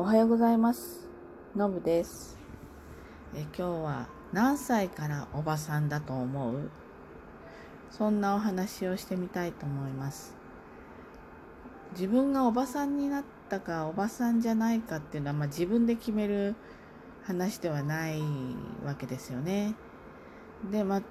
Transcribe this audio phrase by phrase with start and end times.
[0.00, 1.06] おはようございます。
[1.54, 2.38] のぶです。
[3.34, 6.70] え今日は何歳からおばさんだと思う？
[7.90, 10.34] そんなお話をしてみたいと思います。
[11.92, 16.54] 自分がおばさんになったかおばさんじゃないかっていうのは、まあ、自分で決める
[17.24, 18.22] 話ではない
[18.86, 19.74] わけですよね。
[20.72, 21.02] で、まあ、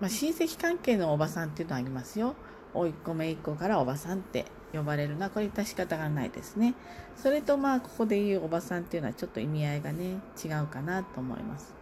[0.00, 2.34] まあ、親戚関係のおばさんっていうのはありますよ。
[2.72, 6.74] おいっ子めいっ子からおばさんって呼ばれるのはこれ致し方がないですね。
[7.16, 11.74] それとまあここで言うおばさんっていうのはちょっと意味合いがね違うかなと思います。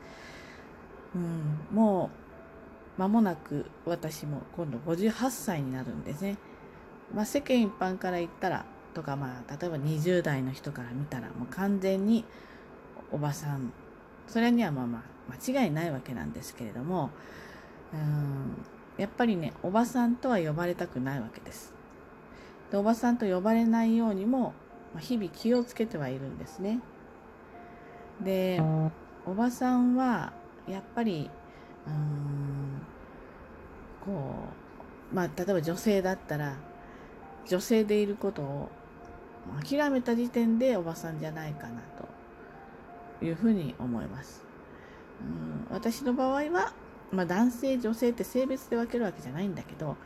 [1.14, 2.10] うん、も
[2.98, 6.36] う間もなく私も今度58歳になるんですね。
[7.14, 8.64] まあ、世間一般から言ったら
[8.94, 12.24] とかまあ例えば20代の人から見たらもう完全に
[13.12, 13.72] おばさん
[14.26, 17.10] それにはまあまあ間違いないわけなんですけれども
[17.92, 18.64] うん
[18.96, 21.75] やっぱりねおばさんとは呼ばれたくないわけです。
[22.70, 24.54] でおばさんと呼ばれないようにも
[24.98, 26.80] 日々気をつけてはいるんですね。
[28.22, 28.62] で
[29.26, 30.32] おばさんは
[30.68, 31.30] やっぱり
[31.86, 32.82] うーん
[34.04, 34.34] こ
[35.12, 36.56] うまあ例えば女性だったら
[37.46, 38.70] 女性でいることを
[39.62, 41.82] 諦めた時点でおばさんじゃないかな
[43.18, 44.44] というふうに思います。
[45.20, 46.72] うん私の場合は、
[47.10, 49.96] まあ、男性女性って性別で分けるわけじゃないんだけど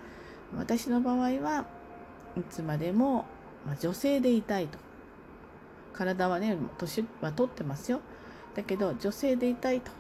[0.56, 1.66] 私の場合は
[2.36, 3.27] いつまでも
[3.67, 4.78] まあ女性でいたいと。
[5.92, 8.00] 体はね年は取ってますよ。
[8.55, 9.91] だけど女性でいたいと。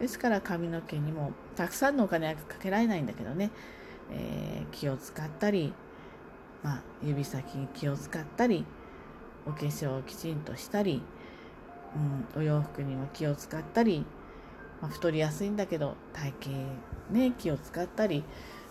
[0.00, 3.50] ですから髪の毛にもたくさんのお金はかけられないんだけどね、
[4.10, 5.72] えー気を使ったり、
[6.64, 8.64] まあ、指先に気を使ったり
[9.46, 11.02] お化粧をきちんとしたり、
[12.34, 14.04] うん、お洋服にも気を使ったり、
[14.80, 16.50] まあ、太りやすいんだけど体型
[17.12, 18.24] ね気を使ったり、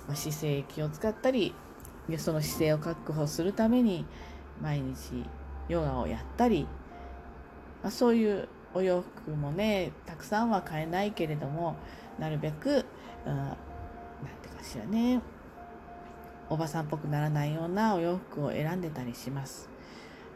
[0.07, 1.53] まあ、姿勢気を使ったり
[2.17, 4.05] その姿勢を確保するために
[4.61, 5.25] 毎日
[5.69, 6.67] ヨガをやったり、
[7.81, 11.75] まあ、そういうお洋服もねたくさんは買えないけれども
[12.19, 12.85] なるべく、
[13.25, 13.55] うん、なん
[14.41, 15.21] ていうかしらね
[16.49, 19.69] おばさんっぽくならないようなお洋服を選んでたりします。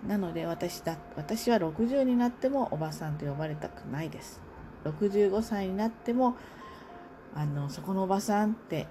[0.07, 4.41] なので私だ私は60になってもおばさんと呼ばれたくないです。
[4.85, 6.37] 65歳になっても
[7.33, 8.87] あのそこのおばさんって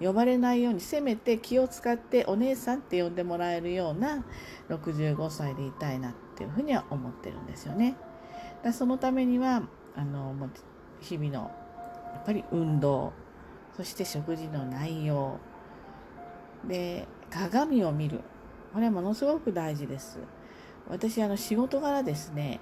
[0.00, 4.24] 呼ばれないようにせめて気を使ってお姉さんって呼んでもらえるような
[4.68, 7.96] 65歳でいたいなっていうふうには思ってるんですよね。
[8.62, 9.62] だそのためには
[9.96, 10.34] あの
[11.00, 11.50] 日々の
[12.14, 13.12] やっぱり運動
[13.76, 15.38] そして食事の内容
[16.66, 18.20] で鏡を見る
[18.72, 20.18] これはものすごく大事です。
[20.88, 22.60] 私あの仕事柄ですね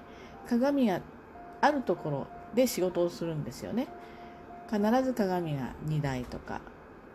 [0.49, 1.01] 鏡が
[1.61, 3.87] あるところで仕事をするんですよね。
[4.69, 6.59] 必ず鏡が2台とか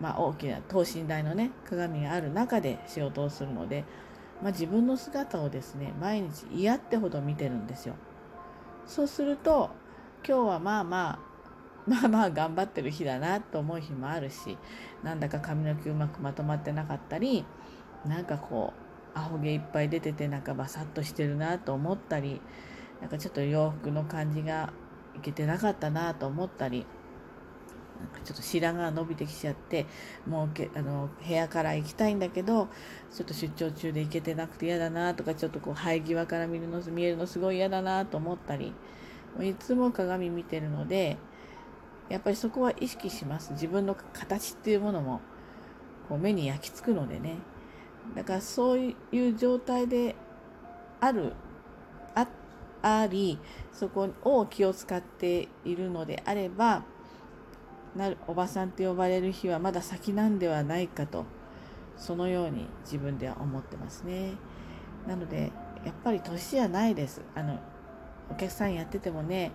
[0.03, 3.85] まあ、大きな等身大のね鏡がある中で仕事をするので、
[4.43, 7.95] まあ、自分の姿をですね毎日嫌ってほど見てるんですよ。
[8.85, 9.71] そうすると
[10.27, 11.33] 今日はまあまあ
[11.87, 14.59] まあまあ頑張ってる日だなと思う日もあるし
[15.05, 17.45] なんだか髪の毛うまくまとまってなかったり
[18.05, 18.73] なんかこ
[19.15, 22.41] うアホ毛いっぱい出ててなんかバサッとしてるなと思ったり
[23.01, 24.73] なんかちょっと洋服の感じが
[25.17, 26.87] いけてなかったなと思ったり。
[28.03, 29.87] なんかちょっと白髪が伸びてきちゃって
[30.27, 32.69] もうけあの部屋から行きたいんだけど
[33.13, 38.73] ちょっと出張中で行けてなくて嫌だなとかちょっとこう生え際から見るの見えるのすごい嫌だなと思ったり
[39.41, 41.17] いつも鏡見てるので
[42.09, 43.53] やっぱりそこは意識します。
[43.53, 45.23] 自分の形っていうものも
[46.09, 47.37] こう目に焼き付くのでね。
[48.15, 50.15] だからそういう状態で
[51.01, 51.33] ある
[52.15, 52.27] あ
[52.83, 53.39] あり
[53.73, 56.83] そこを気を使っているのであれば
[57.97, 61.25] なるおばさんって呼ばれる日はまだ先なんではないかと
[61.97, 64.33] そのように自分では思ってますね
[65.07, 65.53] なので
[65.85, 67.61] やっぱり年じゃないですあの
[68.31, 69.53] お客さんやっててもね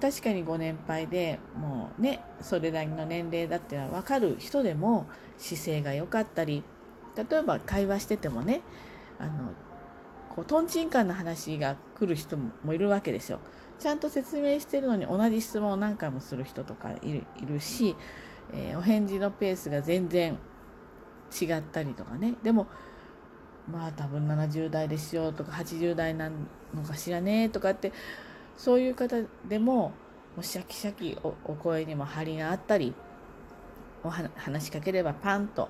[0.00, 5.06] 確かにご年配でもうねそれなりの年齢だってのは分かる人でも
[5.36, 6.62] 姿勢が良かったり
[7.16, 8.62] 例えば会話しててもね
[9.18, 9.50] あの
[10.34, 13.38] こうとんちんかんな話が来る人もいるわけですよ。
[13.78, 17.96] ちゃんと説明してるのに同じ質問を何回もする人とかいるいるし、
[18.52, 20.38] えーお返事のペースが全然
[21.40, 22.34] 違ったりとかね。
[22.42, 22.66] でも
[23.70, 26.30] まあ多分70代でしょうとか80代な
[26.74, 27.92] のかしらねとかって
[28.56, 29.16] そういう方
[29.48, 29.92] でもも
[30.38, 32.94] うシャキシャキお声にも張りがあったり
[34.02, 35.68] お話しかければパンと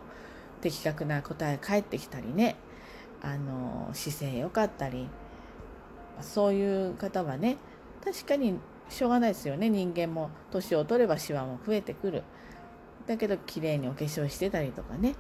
[0.61, 2.57] 的確な答え返ってきたりね。
[3.23, 5.09] あの姿勢良かったり。
[6.21, 7.57] そういう方はね
[8.05, 8.59] 確かに
[8.89, 9.71] しょうがないですよね。
[9.71, 12.23] 人間も年を取ればシワも増えてくる。
[13.06, 15.15] だけど綺麗にお化粧してたりとかね。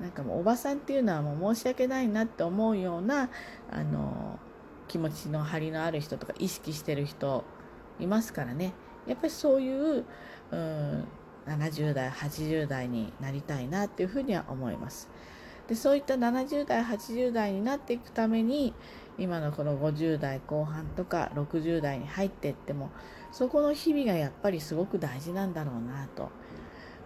[0.00, 3.28] なんかもうおばさんっていうのはもう申し訳ないなって思うような
[3.70, 4.38] あの
[4.88, 7.44] 気持ちの張りのある人とか意識してる人
[8.00, 8.72] いますからね。
[9.06, 10.04] やっぱりそういう
[10.50, 11.04] うん
[11.46, 15.10] 70代80代になりたいなっていうふうには思います。
[15.68, 18.74] でそういった70代80代になっていくために
[19.18, 22.90] 今のこの50代後半とか60代に入っていっても
[23.30, 26.30] そこの日々がやっぱりすごく大事なんだろうなと。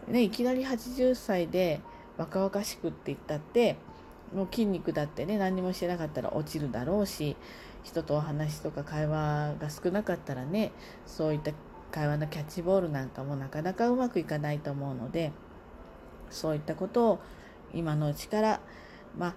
[0.08, 1.81] ね、いきなり80歳で
[2.17, 3.76] 若々しくって言ったって
[4.35, 7.37] もう筋肉だってね何にもしてなかったら落ちるだろうし
[7.82, 10.73] 人とお話とか会話が少なかったらね
[11.06, 11.52] そういった
[11.91, 15.32] 会話のキャッチボールなんかもなかなかうまくいかないと思うので
[16.31, 17.19] そういったことを
[17.75, 18.61] 今のうちから
[19.17, 19.35] まあ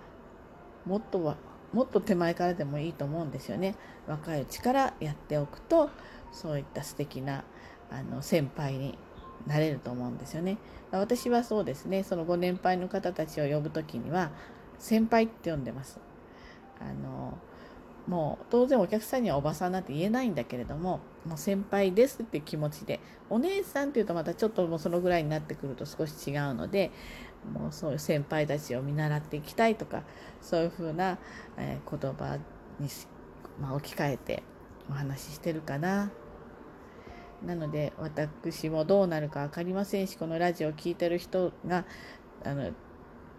[0.86, 1.38] もっとは
[1.74, 3.76] もっと手前からでもいいと思うんですよね。
[4.08, 5.90] 若いうちからやっておくと
[6.32, 7.44] そういった素敵な
[7.92, 8.98] あの先輩に
[9.48, 10.58] なれると思うんですよね。
[10.92, 12.04] 私はそうですね。
[12.04, 14.32] そのご年配の方たちを呼ぶ時には
[14.80, 16.00] 先輩って呼んでます。
[16.80, 17.38] あの
[18.10, 26.92] もう当然お客さんにはおばさんなんて言えないんだけれどももう先輩ですっていう気持ちでお姉さんっていうとまたちょっともうそのぐらいになってくると少し違うので
[27.54, 30.02] もうそういう先輩たちを見習っていきたいとか
[30.42, 31.20] そういうふうな、
[31.58, 32.38] えー、言葉
[32.80, 32.90] に、
[33.62, 34.44] まあ、置き換えて
[34.90, 36.12] お話ししてるかな。
[37.46, 41.86] なので私もどうなるか分かりませんしこのラジオを聴いてる人が
[42.44, 42.72] あの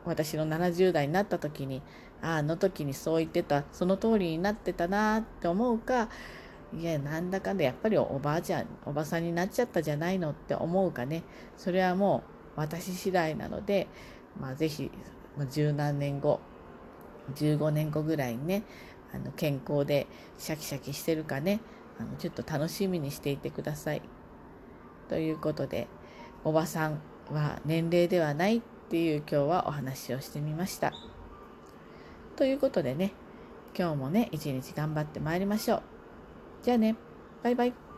[0.04, 1.82] 私の70代になった時に
[2.22, 6.08] ああの時にそう言ってたその通りになってたなって思うか
[6.72, 11.24] いやなんだかんだやっぱりおばあちゃんおばさんになっちゃったじゃないのって思うかね
[11.56, 12.22] それはも
[12.56, 13.88] う私次第なので、
[14.40, 14.90] まあ、ぜひ
[15.50, 16.40] 十何年後
[17.34, 18.62] 15年後ぐらいにね
[19.12, 20.06] あの健康で
[20.38, 21.60] シャキシャキしてるかね
[21.98, 24.02] あのちょっと楽しみにしていてください。
[25.08, 25.88] ということで
[26.44, 27.00] おばさん
[27.30, 30.92] は年齢ではないっていう今日はお話をしてみました。
[32.34, 33.12] ということでね
[33.78, 35.82] 今日もね一日頑張ってまいりましょう。
[36.64, 36.96] じゃあね
[37.44, 37.89] バイバイ。